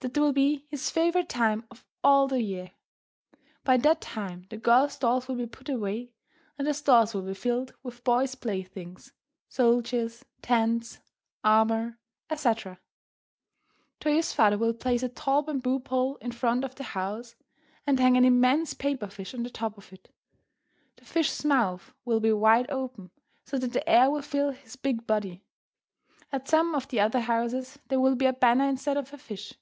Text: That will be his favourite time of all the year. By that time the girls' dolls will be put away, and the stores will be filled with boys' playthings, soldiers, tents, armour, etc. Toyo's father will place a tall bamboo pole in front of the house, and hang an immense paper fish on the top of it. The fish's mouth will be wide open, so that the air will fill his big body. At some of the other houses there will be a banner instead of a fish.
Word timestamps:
That 0.00 0.16
will 0.18 0.32
be 0.32 0.68
his 0.70 0.88
favourite 0.88 1.28
time 1.28 1.64
of 1.68 1.84
all 2.04 2.28
the 2.28 2.40
year. 2.40 2.70
By 3.64 3.76
that 3.78 4.00
time 4.00 4.46
the 4.50 4.56
girls' 4.56 4.96
dolls 4.96 5.26
will 5.26 5.34
be 5.34 5.48
put 5.48 5.68
away, 5.68 6.12
and 6.56 6.64
the 6.68 6.74
stores 6.74 7.12
will 7.12 7.22
be 7.22 7.34
filled 7.34 7.74
with 7.82 8.04
boys' 8.04 8.36
playthings, 8.36 9.12
soldiers, 9.48 10.24
tents, 10.42 11.00
armour, 11.42 11.98
etc. 12.30 12.78
Toyo's 13.98 14.32
father 14.32 14.56
will 14.56 14.74
place 14.74 15.02
a 15.02 15.08
tall 15.08 15.42
bamboo 15.42 15.80
pole 15.80 16.18
in 16.18 16.30
front 16.30 16.62
of 16.62 16.76
the 16.76 16.84
house, 16.84 17.34
and 17.84 17.98
hang 17.98 18.16
an 18.16 18.24
immense 18.24 18.74
paper 18.74 19.08
fish 19.08 19.34
on 19.34 19.42
the 19.42 19.50
top 19.50 19.76
of 19.76 19.92
it. 19.92 20.14
The 20.98 21.04
fish's 21.04 21.44
mouth 21.44 21.92
will 22.04 22.20
be 22.20 22.32
wide 22.32 22.70
open, 22.70 23.10
so 23.44 23.58
that 23.58 23.72
the 23.72 23.86
air 23.90 24.08
will 24.08 24.22
fill 24.22 24.52
his 24.52 24.76
big 24.76 25.04
body. 25.04 25.42
At 26.30 26.46
some 26.46 26.76
of 26.76 26.86
the 26.86 27.00
other 27.00 27.22
houses 27.22 27.80
there 27.88 27.98
will 27.98 28.14
be 28.14 28.26
a 28.26 28.32
banner 28.32 28.68
instead 28.68 28.96
of 28.96 29.12
a 29.12 29.18
fish. 29.18 29.52